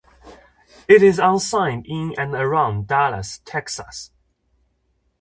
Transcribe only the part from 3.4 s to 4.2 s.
Texas.